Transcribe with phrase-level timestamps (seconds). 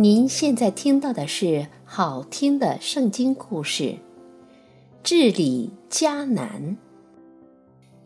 [0.00, 3.98] 您现在听到的是好听的圣经故事。
[5.02, 6.78] 治理迦南。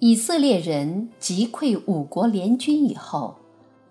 [0.01, 3.37] 以色列人击溃五国联军以后，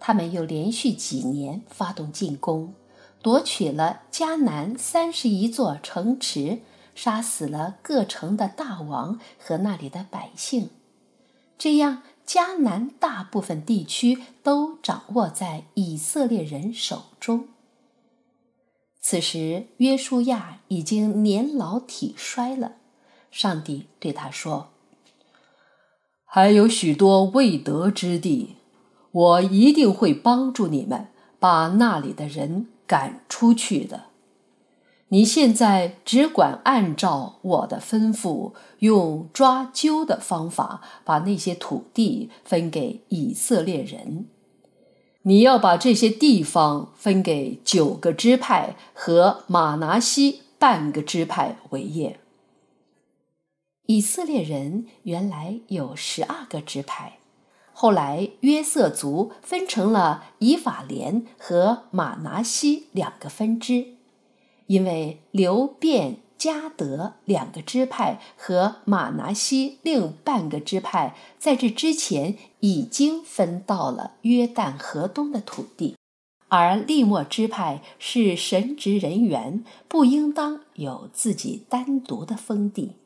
[0.01, 2.73] 他们又连续几年发动进攻，
[3.21, 6.59] 夺取了迦南三十一座城池，
[6.93, 10.71] 杀死了各城的大王和那里的百姓。
[11.57, 17.47] 这样，迦南大部分地区都掌握在以色列人手中。
[19.05, 22.75] 此时，约书亚已经年老体衰了。
[23.29, 24.69] 上帝对他说
[26.23, 28.55] ：“还有许多未得之地，
[29.11, 34.05] 我一定会帮助你们把那里的人赶出去的。
[35.09, 44.27] 你现在只管按照我的吩咐，用抓阄的方法把那些土地分给以色列人。”
[45.25, 52.19] 你要把这些地方分给九个支派和玛拿西半个支派为业。
[53.85, 57.19] 以色列人原来有十二个支派，
[57.71, 63.95] 后来约瑟族分成了以法莲和玛拿西两个分支，
[64.67, 66.17] 因为流变。
[66.43, 75.95] 迦德两个支派和玛拿西另半个支派，在这之前已经分到了约旦河东的土地，
[76.49, 82.97] 而利莫支派是神职人员，不应当有自己单独的封地，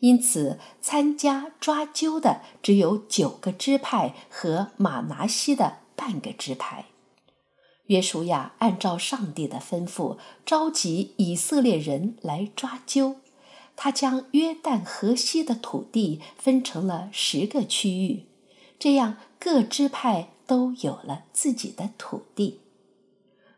[0.00, 6.84] 因此参加抓阄的只有九个支派和玛拿西的半个支派。
[7.86, 13.16] 约书亚按照上帝的吩咐，召集以色列人来抓阄。
[13.76, 18.24] 他将约旦河西的土地分成了十个区域，
[18.78, 22.60] 这样各支派都有了自己的土地。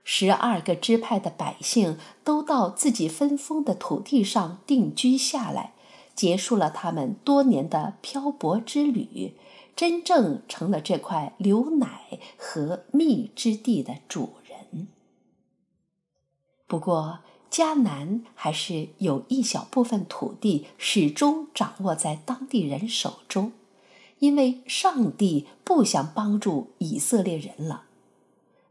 [0.02, 5.74] 十二个支派的百姓都到自己分封的土地上定居下来，
[6.14, 9.34] 结束了他们多年的漂泊之旅。
[9.78, 14.88] 真正成了这块流奶和蜜之地的主人。
[16.66, 23.52] 不过，迦南还是有一小部分土地始终掌握在当地人手中，
[24.18, 27.84] 因为上帝不想帮助以色列人了。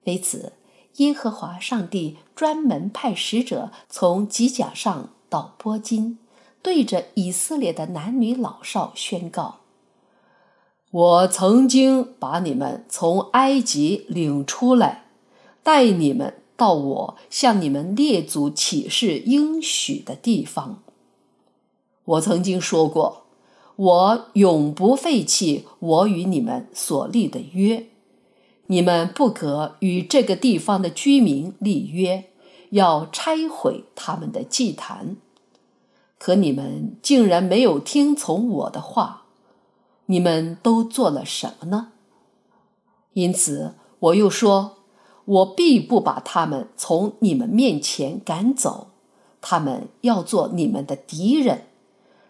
[0.04, 0.52] 为此，
[0.98, 6.20] 耶和华上帝专门派使者从吉甲上到波金，
[6.62, 9.62] 对着以色列的男女老少宣告。
[10.92, 15.04] 我曾经把你们从埃及领出来，
[15.62, 20.82] 带你们到我向你们列祖起誓应许的地方。
[22.06, 23.24] 我曾经说过，
[23.76, 27.88] 我永不废弃我与你们所立的约，
[28.68, 32.30] 你们不可与这个地方的居民立约，
[32.70, 35.18] 要拆毁他们的祭坛。
[36.18, 39.26] 可你们竟然没有听从我的话。
[40.08, 41.94] 你们都做了什么呢？
[43.14, 44.78] 因此，我又说，
[45.26, 48.88] 我必不把他们从你们面前赶走，
[49.42, 51.68] 他们要做你们的敌人，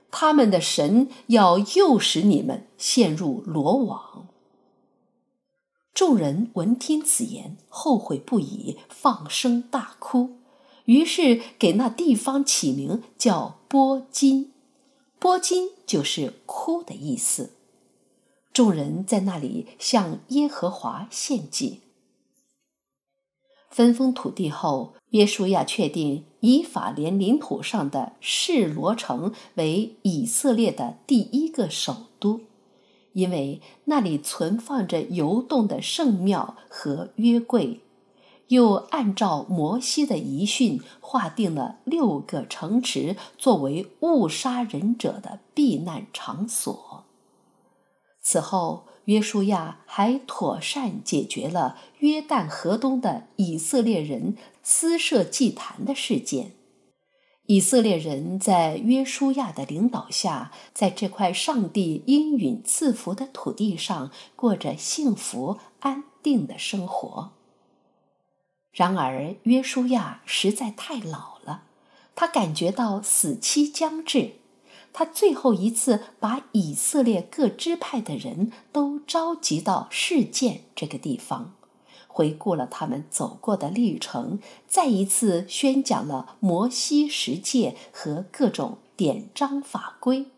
[0.10, 4.28] 他们的神要诱使你们陷入罗网。
[5.94, 10.38] 众人闻听此言，后悔不已，放声大哭，
[10.86, 14.52] 于是给那地方起名叫波金，
[15.20, 17.52] 波金就是哭的意思。
[18.58, 21.82] 众人在那里向耶和华献祭。
[23.70, 32.42] 分封土地后，约书亚确定以法莲领土上的示罗城为以色列的第一个首都，
[33.14, 37.82] 因为那里存放着游动的圣庙和约柜，
[38.48, 47.04] 又按照摩西的遗训划定了六个城池作为误杀人者的避难场所。
[48.30, 56.52] 此后，约书亚还妥善解决了约旦河东的以色列人私设祭坛的事件。
[57.46, 67.32] 以色列人在约书亚的领导下，在这块上帝应允赐福的土地上，过着幸福安定的生活。
[68.74, 71.64] 然而，约书亚实在太老了，
[72.14, 74.34] 他感觉到死期将至。
[74.98, 81.54] 他最后一次把以色列各支派的人都召集到示剑这个地方，
[82.08, 90.32] 回顾了他们走过的历程，再一次宣讲了摩西十诫和各种典章法规，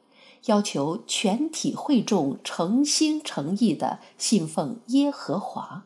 [0.47, 5.85] 要求全体会众诚心诚意地信奉耶和华。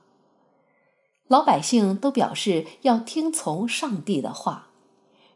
[1.27, 4.69] 老百姓都表示要听从上帝的话，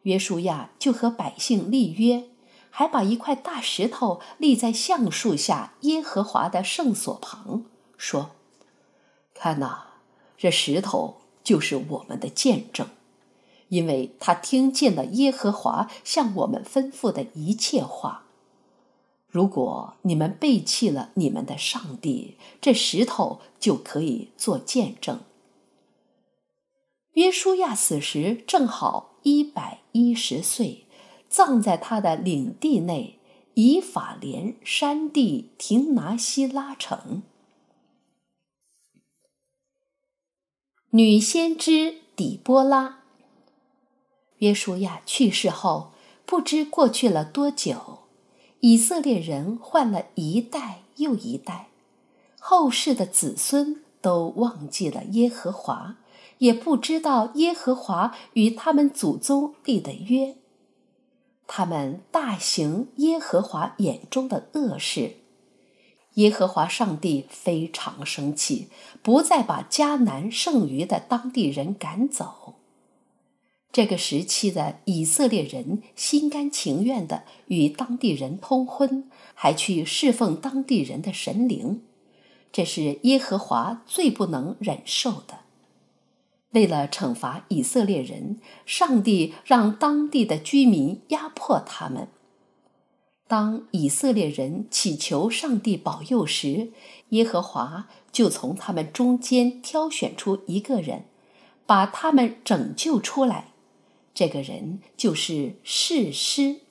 [0.02, 2.24] 约书亚就和百姓立约，
[2.78, 7.64] 还把一块大石头立在橡树下耶和华的圣所旁，
[7.98, 8.36] 说
[9.34, 9.96] ：“看哪，
[10.38, 12.88] 这石头就是我们的见证。”
[13.70, 18.26] 因为他听见了耶和华向我们吩咐的一切话，
[19.28, 25.22] 如果你们背弃了你们的上帝，这石头就可以做见证。
[27.14, 30.86] 约书亚死时正好一百一十岁，
[31.30, 33.20] 葬在他的领地内
[33.56, 37.24] 以法莲山地亭拿西拉城。
[40.92, 43.00] 女先知底波拉。
[44.38, 45.92] 约书亚去世后，
[46.26, 48.00] 不知过去了多久，
[48.62, 51.68] 以色列人换了一代又一代，
[52.40, 55.98] 后世的子孙都忘记了耶和华，
[56.38, 60.37] 也不知道耶和华与他们祖宗立的约。
[61.48, 65.16] 他们大行耶和华眼中的恶事，
[66.16, 68.68] 耶和华上帝非常生气，
[69.02, 72.56] 不再把迦南剩余的当地人赶走。
[73.72, 81.84] 这个时期的以色列人心甘情愿地与当地人通婚，还去侍奉当地人的神灵，
[82.52, 85.47] 这是耶和华最不能忍受的。
[86.52, 92.08] 为了惩罚以色列人，上帝让当地的居民压迫他们。
[93.28, 96.72] 当以色列人祈求上帝保佑时，
[97.10, 101.04] 耶和华就从他们中间挑选出一个人，
[101.66, 103.52] 把他们拯救出来。
[104.14, 106.62] 这个人就是士师，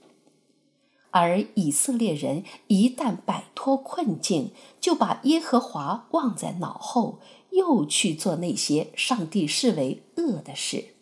[1.10, 7.20] 而以色列人一旦摆脱困境，就把耶和华忘在脑后，
[7.50, 10.94] 又去做那些上帝视为恶的事。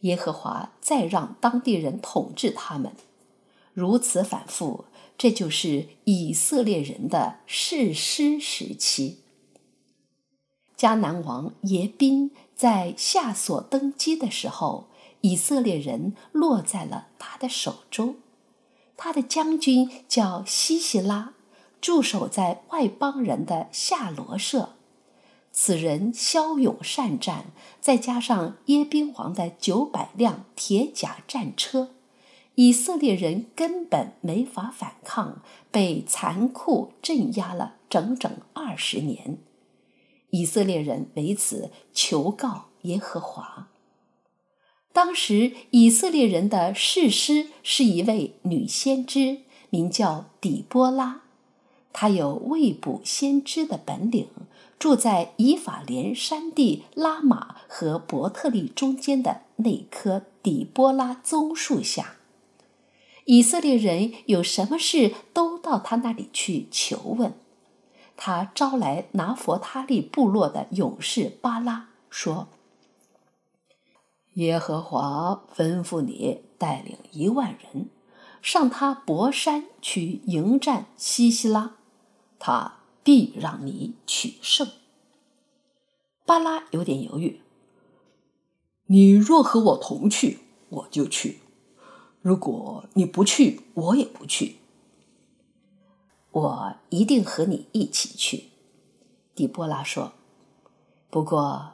[0.00, 2.92] 耶和华再让当地人统治他们，
[3.72, 4.84] 如此反复，
[5.16, 9.20] 这就是以色列人的弑师时期。
[10.76, 14.88] 迦南王耶宾在夏所登基的时候。
[15.20, 18.16] 以色列人落在了他的手中，
[18.94, 21.32] 他的将军叫西西拉，
[21.80, 24.74] 驻守在外邦人的夏罗舍。
[25.56, 31.90] 此人骁勇善战，再加上耶宾王的九百辆铁甲战车，
[32.56, 39.38] 以色列人根本没法反抗，被残酷镇压了整整二十年。
[40.30, 43.68] 以色列人为此求告耶和华。
[44.92, 51.22] 当时以色列人的士师是一位女先知，名叫底波拉，
[51.94, 54.28] 他有未卜先知的本领，
[54.78, 62.16] 住在以法莲山地拉玛和伯特利中间的那棵底波拉棕树下。
[63.26, 67.32] 以色列人有什么事都到他那里去求问。
[68.16, 72.48] 他招来拿弗他利部落的勇士巴拉，说。
[74.34, 77.88] 耶和华吩咐你带领一万人
[78.42, 81.76] 上他伯山去迎战西西拉，
[82.46, 84.68] 他必让你取胜。
[86.26, 87.40] 巴拉有点犹豫
[88.84, 91.38] ：“你若和我同去，我就去；
[92.20, 94.56] 如果你不去，我也不去。
[96.32, 98.50] 我一定和你一起去。”
[99.34, 100.12] 底波拉说
[101.08, 101.72] ：“不过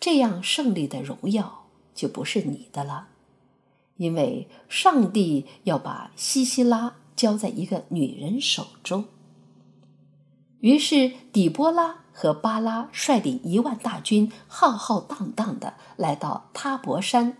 [0.00, 3.08] 这样胜利的荣耀。”就不是你的了，
[3.98, 9.06] 因为上帝要把西西拉交在一个女人手中。
[10.66, 17.36] 于是底波拉和巴拉率领一万大军，浩浩荡荡地来到他博山。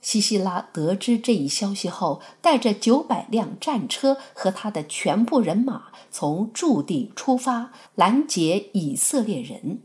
[0.00, 9.82] 西西拉得知这一消息后，带着九百辆战车和他的全部人马，从驻地出发，拦截以色列人。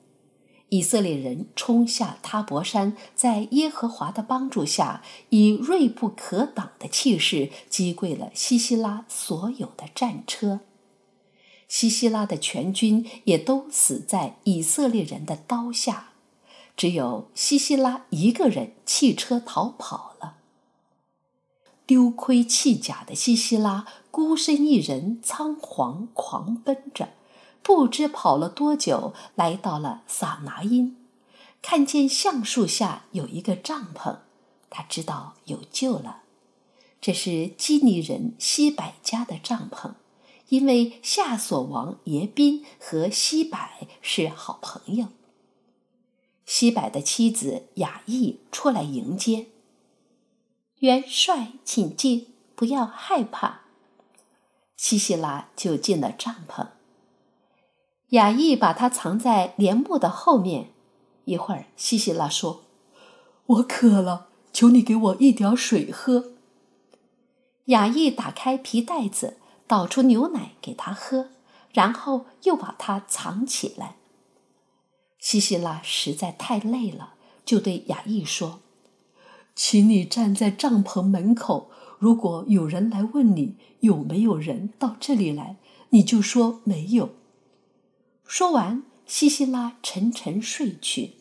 [0.70, 10.62] 以色列人冲下他博山，在耶和华的帮助下，以锐不可挡的气势击溃了西西拉所有的战车。
[11.70, 16.10] 西西拉的全军也都死在以色列人的刀下，
[16.76, 20.36] 只有西西拉一个人弃车逃跑了。
[21.86, 27.10] 丢盔弃甲的西西拉孤身一人，仓皇狂奔着。
[27.62, 30.96] 不知跑了多久，来到了撒拿因，
[31.62, 34.20] 看见橡树下有一个帐篷，
[34.70, 36.24] 他知道有救了。
[37.02, 39.92] 这是基尼人西百家的帐篷，
[40.50, 43.58] 因为夏所王耶宾和西柏
[44.02, 45.08] 是好朋友。
[46.46, 49.48] 西柏的妻子雅意出来迎接。
[50.80, 53.62] 元帅，请进，不要害怕。
[54.76, 56.68] 西西拉就进了帐篷。
[58.10, 60.72] 雅意把她藏在帘幕的后面。
[61.26, 62.64] 一会儿，西西拉说
[63.46, 66.32] ：“我渴了，求你给我一点水喝。”
[67.66, 69.38] 雅意打开皮袋子，
[69.70, 71.28] 倒出牛奶给他喝，
[71.72, 73.98] 然后又把它藏起来。
[75.20, 77.14] 西西拉实在太累了，
[77.46, 78.62] 就对雅意说
[79.54, 85.58] ：“请你站在帐篷门口，如果有人来问你有没有人到这里来，
[85.90, 87.12] 你就说没有。”
[88.26, 91.18] 说完，西西拉沉沉睡去。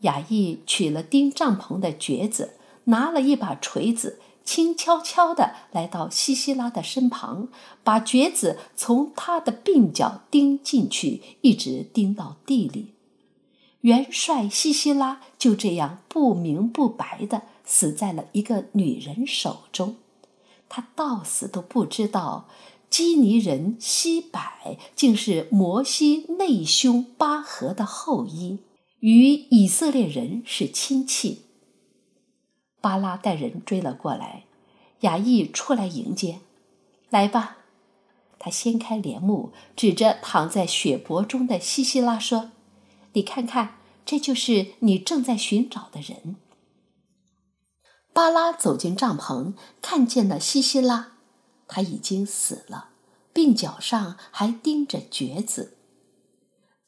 [0.00, 2.54] 雅意取了钉帐篷的橛子，
[2.86, 7.48] 拿了一把锤子，轻悄悄地来到西西拉的身旁，
[7.84, 12.94] 把橛子从他的鬓角钉进去，一直钉到地里。
[13.82, 19.96] 元帅西西拉就这样不明不白地死在了一个女人手中。
[20.68, 22.48] 他到死都不知道，
[22.88, 24.40] 基尼人西柏
[24.94, 28.58] 竟是摩西内兄巴和的后裔。
[29.00, 31.42] 与以色列人是亲戚。
[32.82, 34.44] 巴拉带人追了过来，
[35.00, 36.40] 雅意出来迎接，
[37.08, 37.56] 来吧。
[38.38, 42.50] 他掀开帘幕，指着躺在血泊中的西西拉说
[43.14, 46.36] ：“你看看，这就是你正在寻找的人。”
[48.12, 51.12] 巴拉走进帐篷，看见了西西拉，
[51.68, 52.88] 他已经死了，
[53.32, 55.76] 鬓角上还钉着橛子。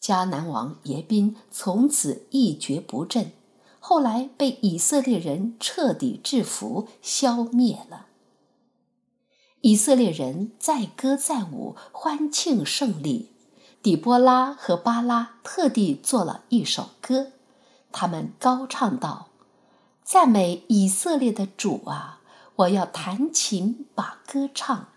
[0.03, 3.33] 迦南王耶宾从此一蹶不振，
[3.87, 8.07] 后来被以色列人彻底制服、消灭了。
[9.61, 13.33] 以色列人载歌载舞，欢庆胜利。
[13.83, 17.33] 底波拉和巴拉特地做了一首歌，
[17.93, 19.29] 他们高唱道
[20.03, 22.23] ：“赞美以色列的主啊！
[22.57, 24.89] 我要弹琴把歌唱，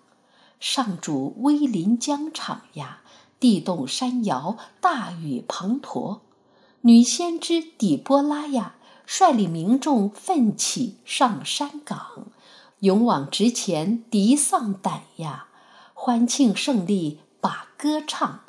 [0.61, 3.01] 上主威临疆场呀！”
[3.37, 6.21] 地动山摇，大雨滂沱。
[6.81, 12.27] 女先知底波拉呀，率领民众奋起上山岗，
[12.79, 15.47] 勇往直前，敌丧胆呀，
[15.93, 18.41] 欢庆胜利把歌唱。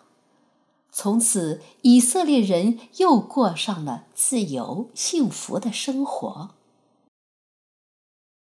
[0.93, 6.51] 从此，以色列人又过上了自由幸福的生活。